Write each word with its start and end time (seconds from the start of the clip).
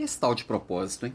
E 0.00 0.02
esse 0.02 0.18
tal 0.18 0.34
de 0.34 0.46
propósito, 0.46 1.04
hein? 1.04 1.12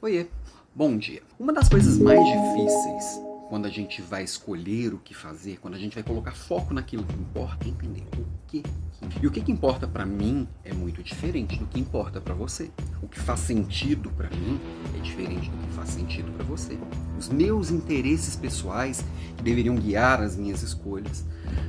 Oiê, 0.00 0.28
bom 0.72 0.96
dia. 0.96 1.20
Uma 1.36 1.52
das 1.52 1.68
coisas 1.68 1.98
mais 1.98 2.20
difíceis 2.24 3.20
quando 3.48 3.66
a 3.66 3.68
gente 3.68 4.00
vai 4.00 4.22
escolher 4.22 4.94
o 4.94 4.98
que 4.98 5.12
fazer, 5.12 5.58
quando 5.58 5.74
a 5.74 5.78
gente 5.78 5.94
vai 5.94 6.04
colocar 6.04 6.30
foco 6.30 6.72
naquilo 6.72 7.02
que 7.02 7.16
importa, 7.16 7.66
é 7.66 7.70
entender 7.70 8.04
o 8.16 8.24
que. 8.46 8.62
E 9.20 9.26
o 9.26 9.32
que, 9.32 9.40
que 9.40 9.50
importa 9.50 9.88
para 9.88 10.06
mim 10.06 10.46
é 10.64 10.72
muito 10.72 11.02
diferente 11.02 11.56
do 11.56 11.66
que 11.66 11.80
importa 11.80 12.20
para 12.20 12.32
você. 12.32 12.70
O 13.02 13.08
que 13.08 13.18
faz 13.18 13.40
sentido 13.40 14.08
para 14.10 14.30
mim 14.30 14.60
é 14.96 15.00
diferente 15.00 15.50
do 15.50 15.66
que 15.66 15.72
faz 15.72 15.88
sentido 15.88 16.30
para 16.30 16.44
você. 16.44 16.78
Os 17.18 17.28
meus 17.28 17.72
interesses 17.72 18.36
pessoais, 18.36 19.04
que 19.36 19.42
deveriam 19.42 19.74
guiar 19.74 20.20
as 20.20 20.36
minhas 20.36 20.62
escolhas, 20.62 21.24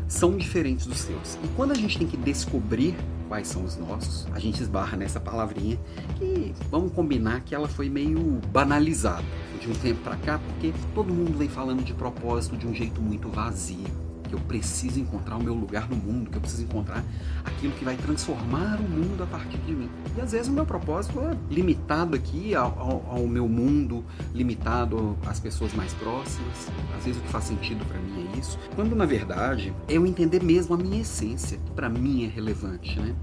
são 0.07 0.37
diferentes 0.37 0.85
dos 0.85 0.99
seus. 0.99 1.39
E 1.43 1.47
quando 1.55 1.71
a 1.71 1.75
gente 1.75 1.97
tem 1.97 2.05
que 2.05 2.17
descobrir 2.17 2.95
quais 3.31 3.47
são 3.47 3.63
os 3.63 3.77
nossos, 3.77 4.27
a 4.33 4.39
gente 4.39 4.61
esbarra 4.61 4.97
nessa 4.97 5.17
palavrinha 5.17 5.79
que 6.17 6.53
vamos 6.69 6.91
combinar 6.91 7.39
que 7.39 7.55
ela 7.55 7.65
foi 7.65 7.89
meio 7.89 8.19
banalizada 8.51 9.23
de 9.57 9.69
um 9.69 9.73
tempo 9.73 10.01
para 10.01 10.17
cá, 10.17 10.37
porque 10.37 10.73
todo 10.93 11.13
mundo 11.13 11.37
vem 11.37 11.47
falando 11.47 11.81
de 11.81 11.93
propósito 11.93 12.57
de 12.57 12.67
um 12.67 12.73
jeito 12.73 13.01
muito 13.01 13.29
vazio 13.29 14.10
que 14.31 14.35
eu 14.35 14.39
preciso 14.39 14.97
encontrar 14.99 15.35
o 15.35 15.43
meu 15.43 15.53
lugar 15.53 15.89
no 15.89 15.95
mundo, 15.97 16.29
que 16.29 16.37
eu 16.37 16.41
preciso 16.41 16.63
encontrar 16.63 17.03
aquilo 17.43 17.73
que 17.73 17.83
vai 17.83 17.97
transformar 17.97 18.79
o 18.79 18.83
mundo 18.83 19.21
a 19.21 19.25
partir 19.25 19.57
de 19.57 19.73
mim. 19.73 19.89
E 20.17 20.21
às 20.21 20.31
vezes 20.31 20.47
o 20.47 20.51
meu 20.51 20.65
propósito 20.65 21.19
é 21.19 21.35
limitado 21.53 22.15
aqui 22.15 22.55
ao, 22.55 22.79
ao, 22.79 23.17
ao 23.17 23.27
meu 23.27 23.47
mundo, 23.47 24.05
limitado 24.33 25.17
às 25.27 25.39
pessoas 25.39 25.73
mais 25.73 25.93
próximas. 25.93 26.69
Às 26.97 27.03
vezes 27.03 27.19
o 27.19 27.23
que 27.23 27.29
faz 27.29 27.43
sentido 27.43 27.85
para 27.85 27.99
mim 27.99 28.29
é 28.33 28.39
isso. 28.39 28.57
Quando 28.73 28.95
na 28.95 29.05
verdade 29.05 29.73
é 29.87 29.97
eu 29.97 30.05
entender 30.05 30.41
mesmo 30.41 30.75
a 30.75 30.77
minha 30.77 31.01
essência, 31.01 31.57
que 31.57 31.71
para 31.71 31.89
mim 31.89 32.23
é 32.23 32.27
relevante, 32.27 32.97
né? 32.99 33.13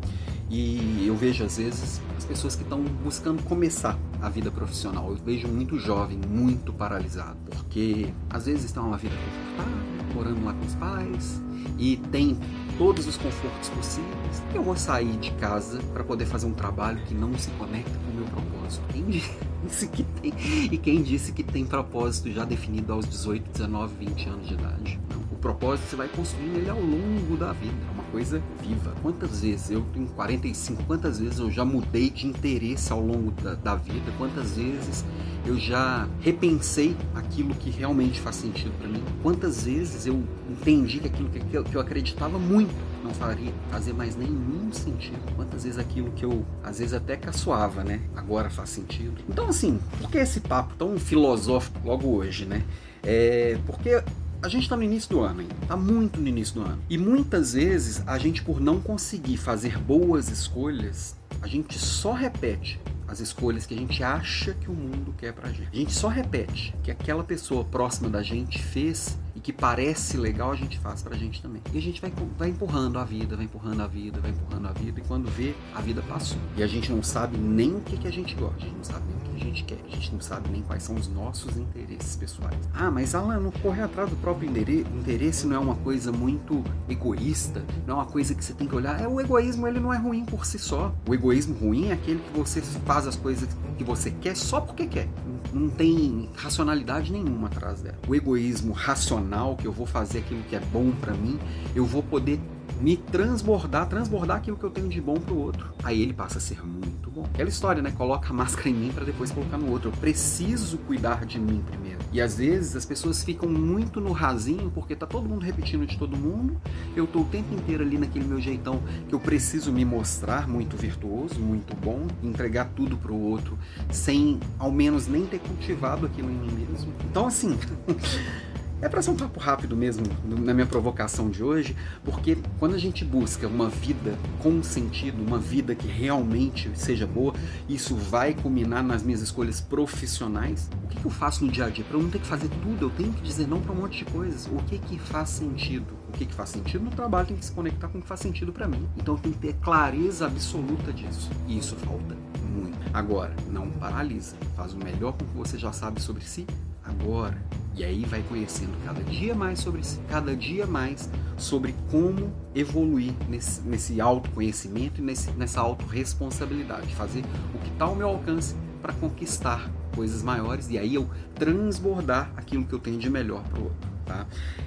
E 0.50 1.06
eu 1.06 1.14
vejo 1.14 1.44
às 1.44 1.58
vezes 1.58 2.00
as 2.16 2.24
pessoas 2.24 2.56
que 2.56 2.62
estão 2.62 2.82
buscando 2.82 3.42
começar 3.42 3.98
a 4.20 4.30
vida 4.30 4.50
profissional. 4.50 5.10
Eu 5.10 5.16
vejo 5.16 5.46
muito 5.46 5.78
jovem, 5.78 6.18
muito 6.26 6.72
paralisado, 6.72 7.36
porque 7.50 8.08
às 8.30 8.46
vezes 8.46 8.64
estão 8.64 8.88
uma 8.88 8.96
vida 8.96 9.14
confortável, 9.14 9.97
morando 10.18 10.44
lá 10.44 10.52
com 10.52 10.66
os 10.66 10.74
pais 10.74 11.40
e 11.78 11.96
tem 12.10 12.36
todos 12.76 13.06
os 13.06 13.16
confortos 13.16 13.68
possíveis, 13.68 14.42
eu 14.52 14.62
vou 14.62 14.76
sair 14.76 15.16
de 15.18 15.30
casa 15.32 15.78
para 15.92 16.02
poder 16.02 16.26
fazer 16.26 16.46
um 16.46 16.52
trabalho 16.52 17.00
que 17.06 17.14
não 17.14 17.36
se 17.38 17.50
conecta 17.52 17.90
com 17.90 18.10
o 18.10 18.14
meu 18.14 18.24
propósito. 18.26 18.82
Quem 18.92 19.04
disse 19.64 19.88
que 19.88 20.02
tem? 20.02 20.32
E 20.72 20.76
quem 20.76 21.02
disse 21.02 21.30
que 21.32 21.44
tem 21.44 21.64
propósito 21.64 22.32
já 22.32 22.44
definido 22.44 22.92
aos 22.92 23.08
18, 23.08 23.50
19, 23.52 24.06
20 24.06 24.28
anos 24.28 24.48
de 24.48 24.54
idade? 24.54 25.00
Não. 25.08 25.27
Propósito 25.40 25.88
você 25.88 25.96
vai 25.96 26.08
construindo 26.08 26.56
ele 26.56 26.68
ao 26.68 26.80
longo 26.80 27.36
da 27.36 27.52
vida. 27.52 27.76
É 27.88 27.92
uma 27.92 28.04
coisa 28.04 28.42
viva. 28.60 28.94
Quantas 29.02 29.40
vezes 29.40 29.70
eu 29.70 29.82
tenho 29.92 30.06
45, 30.08 30.82
quantas 30.84 31.20
vezes 31.20 31.38
eu 31.38 31.50
já 31.50 31.64
mudei 31.64 32.10
de 32.10 32.26
interesse 32.26 32.92
ao 32.92 33.00
longo 33.00 33.30
da, 33.30 33.54
da 33.54 33.74
vida? 33.76 34.12
Quantas 34.18 34.56
vezes 34.56 35.04
eu 35.46 35.58
já 35.58 36.08
repensei 36.20 36.96
aquilo 37.14 37.54
que 37.54 37.70
realmente 37.70 38.20
faz 38.20 38.36
sentido 38.36 38.72
para 38.78 38.88
mim. 38.88 39.02
Quantas 39.22 39.64
vezes 39.64 40.06
eu 40.06 40.22
entendi 40.50 40.98
que 40.98 41.06
aquilo 41.06 41.28
que 41.30 41.54
eu, 41.54 41.64
que 41.64 41.74
eu 41.74 41.80
acreditava 41.80 42.38
muito 42.38 42.74
não 43.02 43.14
faria 43.14 43.52
fazer 43.70 43.92
mais 43.92 44.16
nenhum 44.16 44.70
sentido. 44.72 45.20
Quantas 45.36 45.64
vezes 45.64 45.78
aquilo 45.78 46.10
que 46.12 46.24
eu 46.24 46.44
às 46.62 46.78
vezes 46.78 46.92
até 46.92 47.16
caçoava, 47.16 47.82
né, 47.82 48.02
agora 48.14 48.50
faz 48.50 48.70
sentido. 48.70 49.22
Então 49.28 49.48
assim, 49.48 49.80
por 50.00 50.10
que 50.10 50.18
esse 50.18 50.40
papo 50.40 50.74
tão 50.74 50.98
filosófico 50.98 51.78
logo 51.84 52.08
hoje, 52.08 52.44
né? 52.44 52.64
É 53.02 53.58
porque 53.64 54.02
a 54.40 54.48
gente 54.48 54.62
está 54.62 54.76
no 54.76 54.82
início 54.82 55.10
do 55.10 55.20
ano 55.20 55.40
ainda, 55.40 55.54
está 55.62 55.76
muito 55.76 56.20
no 56.20 56.28
início 56.28 56.54
do 56.54 56.62
ano. 56.62 56.78
E 56.88 56.96
muitas 56.96 57.54
vezes 57.54 58.02
a 58.06 58.16
gente, 58.18 58.42
por 58.42 58.60
não 58.60 58.80
conseguir 58.80 59.36
fazer 59.36 59.76
boas 59.78 60.30
escolhas, 60.30 61.16
a 61.42 61.46
gente 61.46 61.78
só 61.78 62.12
repete 62.12 62.80
as 63.08 63.20
escolhas 63.20 63.66
que 63.66 63.74
a 63.74 63.76
gente 63.76 64.04
acha 64.04 64.52
que 64.54 64.70
o 64.70 64.74
mundo 64.74 65.14
quer 65.16 65.32
pra 65.32 65.48
gente. 65.48 65.70
A 65.72 65.76
gente 65.76 65.94
só 65.94 66.08
repete 66.08 66.74
que 66.82 66.90
aquela 66.90 67.24
pessoa 67.24 67.64
próxima 67.64 68.10
da 68.10 68.22
gente 68.22 68.62
fez 68.62 69.18
e 69.38 69.40
que 69.40 69.52
parece 69.52 70.16
legal, 70.16 70.50
a 70.50 70.56
gente 70.56 70.80
faz 70.80 71.00
pra 71.00 71.16
gente 71.16 71.40
também. 71.40 71.62
E 71.72 71.78
a 71.78 71.80
gente 71.80 72.00
vai, 72.00 72.12
vai 72.36 72.48
empurrando 72.48 72.98
a 72.98 73.04
vida, 73.04 73.36
vai 73.36 73.44
empurrando 73.44 73.80
a 73.80 73.86
vida, 73.86 74.20
vai 74.20 74.32
empurrando 74.32 74.66
a 74.66 74.72
vida, 74.72 74.98
e 74.98 75.02
quando 75.04 75.30
vê, 75.30 75.54
a 75.76 75.80
vida 75.80 76.02
passou. 76.02 76.38
E 76.56 76.62
a 76.62 76.66
gente 76.66 76.90
não 76.90 77.04
sabe 77.04 77.38
nem 77.38 77.76
o 77.76 77.80
que, 77.80 77.96
que 77.96 78.08
a 78.08 78.10
gente 78.10 78.34
gosta, 78.34 78.56
a 78.56 78.60
gente 78.60 78.76
não 78.76 78.84
sabe 78.84 79.04
nem 79.06 79.16
o 79.16 79.20
que 79.20 79.36
a 79.36 79.44
gente 79.44 79.64
quer, 79.64 79.78
a 79.86 79.90
gente 79.94 80.12
não 80.12 80.20
sabe 80.20 80.50
nem 80.50 80.62
quais 80.62 80.82
são 80.82 80.96
os 80.96 81.06
nossos 81.06 81.56
interesses 81.56 82.16
pessoais. 82.16 82.58
Ah, 82.74 82.90
mas 82.90 83.14
Alan, 83.14 83.38
não 83.38 83.52
correr 83.52 83.82
atrás 83.82 84.10
do 84.10 84.16
próprio 84.16 84.50
interesse 84.50 85.46
não 85.46 85.54
é 85.54 85.58
uma 85.60 85.76
coisa 85.76 86.10
muito 86.10 86.64
egoísta, 86.88 87.64
não 87.86 87.94
é 87.94 87.98
uma 87.98 88.06
coisa 88.06 88.34
que 88.34 88.44
você 88.44 88.52
tem 88.52 88.66
que 88.66 88.74
olhar. 88.74 89.00
É 89.00 89.06
o 89.06 89.20
egoísmo, 89.20 89.68
ele 89.68 89.78
não 89.78 89.94
é 89.94 89.98
ruim 89.98 90.24
por 90.24 90.44
si 90.44 90.58
só. 90.58 90.92
O 91.08 91.14
egoísmo 91.14 91.54
ruim 91.54 91.90
é 91.90 91.92
aquele 91.92 92.18
que 92.18 92.36
você 92.36 92.60
faz 92.60 92.97
as 93.06 93.16
coisas 93.16 93.48
que 93.76 93.84
você 93.84 94.10
quer 94.10 94.36
só 94.36 94.60
porque 94.60 94.86
quer. 94.86 95.08
Não 95.52 95.68
tem 95.68 96.28
racionalidade 96.36 97.12
nenhuma 97.12 97.46
atrás 97.46 97.80
dela. 97.80 97.98
O 98.06 98.14
egoísmo 98.14 98.72
racional, 98.72 99.56
que 99.56 99.66
eu 99.66 99.72
vou 99.72 99.86
fazer 99.86 100.18
aquilo 100.18 100.42
que 100.44 100.56
é 100.56 100.60
bom 100.60 100.90
para 101.00 101.14
mim, 101.14 101.38
eu 101.74 101.86
vou 101.86 102.02
poder 102.02 102.38
me 102.80 102.96
transbordar, 102.96 103.88
transbordar 103.88 104.36
aquilo 104.36 104.56
que 104.56 104.64
eu 104.64 104.70
tenho 104.70 104.88
de 104.88 105.00
bom 105.00 105.14
pro 105.14 105.36
outro. 105.36 105.72
Aí 105.82 106.00
ele 106.00 106.12
passa 106.12 106.38
a 106.38 106.40
ser 106.40 106.64
muito 106.64 107.10
bom. 107.10 107.24
Aquela 107.34 107.48
história, 107.48 107.82
né? 107.82 107.90
Coloca 107.90 108.30
a 108.30 108.32
máscara 108.32 108.68
em 108.68 108.74
mim 108.74 108.92
para 108.92 109.04
depois 109.04 109.30
colocar 109.30 109.58
no 109.58 109.70
outro. 109.70 109.88
Eu 109.88 109.92
preciso 109.92 110.78
cuidar 110.78 111.24
de 111.24 111.38
mim 111.38 111.62
primeiro. 111.66 111.98
E 112.12 112.20
às 112.20 112.38
vezes 112.38 112.76
as 112.76 112.84
pessoas 112.84 113.22
ficam 113.22 113.48
muito 113.48 114.00
no 114.00 114.12
rasinho 114.12 114.70
porque 114.70 114.94
tá 114.94 115.06
todo 115.06 115.28
mundo 115.28 115.44
repetindo 115.44 115.86
de 115.86 115.98
todo 115.98 116.16
mundo. 116.16 116.56
Eu 116.96 117.06
tô 117.06 117.20
o 117.20 117.24
tempo 117.24 117.54
inteiro 117.54 117.82
ali 117.82 117.98
naquele 117.98 118.24
meu 118.24 118.40
jeitão 118.40 118.80
que 119.08 119.14
eu 119.14 119.20
preciso 119.20 119.72
me 119.72 119.84
mostrar 119.84 120.48
muito 120.48 120.76
virtuoso, 120.76 121.40
muito 121.40 121.74
bom, 121.76 122.06
entregar 122.22 122.70
tudo 122.76 122.96
pro 122.96 123.14
outro 123.14 123.58
sem 123.90 124.38
ao 124.58 124.70
menos 124.70 125.06
nem 125.06 125.26
ter 125.26 125.40
cultivado 125.40 126.06
aquilo 126.06 126.30
em 126.30 126.34
mim 126.34 126.66
mesmo. 126.70 126.92
Então 127.10 127.26
assim, 127.26 127.58
É 128.80 128.88
para 128.88 129.02
ser 129.02 129.10
um 129.10 129.16
papo 129.16 129.40
rápido 129.40 129.76
mesmo 129.76 130.04
na 130.24 130.54
minha 130.54 130.66
provocação 130.66 131.28
de 131.28 131.42
hoje, 131.42 131.74
porque 132.04 132.38
quando 132.60 132.76
a 132.76 132.78
gente 132.78 133.04
busca 133.04 133.48
uma 133.48 133.68
vida 133.68 134.16
com 134.40 134.62
sentido, 134.62 135.20
uma 135.20 135.38
vida 135.38 135.74
que 135.74 135.88
realmente 135.88 136.70
seja 136.76 137.04
boa, 137.04 137.34
isso 137.68 137.96
vai 137.96 138.34
culminar 138.34 138.84
nas 138.84 139.02
minhas 139.02 139.20
escolhas 139.20 139.60
profissionais. 139.60 140.70
O 140.84 140.86
que, 140.86 141.04
eu 141.04 141.10
faço 141.10 141.44
no 141.44 141.50
dia 141.50 141.64
a 141.64 141.68
dia? 141.68 141.84
Para 141.84 141.96
eu 141.96 142.02
não 142.04 142.10
ter 142.10 142.20
que 142.20 142.26
fazer 142.26 142.48
tudo, 142.62 142.86
eu 142.86 142.90
tenho 142.90 143.12
que 143.12 143.20
dizer 143.20 143.48
não 143.48 143.60
para 143.60 143.72
um 143.72 143.76
monte 143.76 144.04
de 144.04 144.04
coisas. 144.04 144.46
O 144.46 144.62
que 144.68 144.78
que 144.78 144.96
faz 144.96 145.30
sentido? 145.30 145.94
O 146.08 146.12
que 146.12 146.24
que 146.24 146.34
faz 146.34 146.50
sentido 146.50 146.84
no 146.84 146.90
trabalho 146.92 147.26
tem 147.26 147.36
que 147.36 147.44
se 147.44 147.52
conectar 147.52 147.88
com 147.88 147.98
o 147.98 148.00
que 148.00 148.06
faz 148.06 148.20
sentido 148.20 148.52
para 148.52 148.68
mim. 148.68 148.88
Então 148.96 149.16
eu 149.16 149.20
tenho 149.20 149.34
que 149.34 149.40
ter 149.40 149.54
clareza 149.54 150.26
absoluta 150.26 150.92
disso. 150.92 151.28
E 151.48 151.58
isso 151.58 151.74
falta 151.74 152.16
muito. 152.54 152.78
Agora, 152.94 153.34
não 153.50 153.68
paralisa. 153.70 154.36
Faz 154.54 154.72
o 154.72 154.78
melhor 154.78 155.14
com 155.14 155.24
o 155.24 155.28
que 155.28 155.36
você 155.36 155.58
já 155.58 155.72
sabe 155.72 156.00
sobre 156.00 156.24
si 156.24 156.46
agora. 156.84 157.47
E 157.78 157.84
aí 157.84 158.04
vai 158.04 158.20
conhecendo 158.28 158.72
cada 158.84 159.04
dia 159.04 159.36
mais 159.36 159.60
sobre 159.60 159.84
si, 159.84 160.00
cada 160.08 160.34
dia 160.34 160.66
mais 160.66 161.08
sobre 161.36 161.76
como 161.92 162.32
evoluir 162.52 163.14
nesse, 163.28 163.60
nesse 163.60 164.00
autoconhecimento 164.00 165.00
e 165.00 165.04
nesse, 165.04 165.30
nessa 165.30 165.60
autorresponsabilidade. 165.60 166.92
Fazer 166.96 167.22
o 167.54 167.58
que 167.60 167.70
está 167.70 167.84
ao 167.84 167.94
meu 167.94 168.08
alcance 168.08 168.56
para 168.82 168.92
conquistar 168.94 169.70
coisas 169.94 170.24
maiores 170.24 170.68
e 170.68 170.76
aí 170.76 170.96
eu 170.96 171.08
transbordar 171.36 172.32
aquilo 172.36 172.64
que 172.64 172.72
eu 172.72 172.80
tenho 172.80 172.98
de 172.98 173.08
melhor 173.08 173.44
para 173.44 173.60
o 173.60 173.64
outro. 173.66 173.90
Tá? 174.04 174.26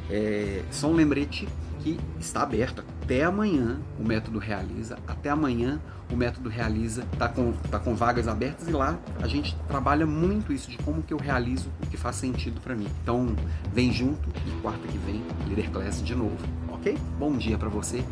É, 0.10 0.64
só 0.72 0.88
um 0.88 0.94
lembrete 0.94 1.50
que 1.82 2.00
está 2.20 2.44
aberto 2.44 2.84
até 3.04 3.24
amanhã 3.24 3.80
o 4.00 4.04
método 4.04 4.40
realiza. 4.40 4.98
Até 5.08 5.30
amanhã 5.30 5.82
o 6.10 6.16
método 6.16 6.50
realiza 6.50 7.04
está 7.14 7.28
com, 7.28 7.52
tá 7.70 7.80
com 7.80 7.96
vagas 7.96 8.28
abertas 8.28 8.68
e 8.68 8.72
lá 8.72 8.98
a 9.22 9.28
gente 9.28 9.56
trabalha 9.68 10.06
muito 10.06 10.54
isso 10.54 10.70
de 10.70 10.78
como 10.78 11.02
que 11.02 11.14
eu 11.14 11.18
realizo 11.18 11.70
o 11.82 11.88
que 11.88 11.98
faz 11.98 12.16
sentido 12.16 12.62
para 12.62 12.76
mim. 12.76 12.88
Então 13.04 13.36
vem 13.74 13.92
junto 13.92 14.30
e 14.48 14.62
quarta 14.62 14.88
que 14.88 14.98
vem 15.00 15.22
Líder 15.48 15.70
Class 15.72 16.02
de 16.04 16.16
novo, 16.16 16.38
ok? 16.70 16.98
Bom 17.18 17.36
dia 17.36 17.58
para 17.58 17.70
você, 17.70 18.04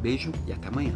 beijo 0.00 0.32
e 0.46 0.52
até 0.52 0.68
amanhã. 0.68 0.94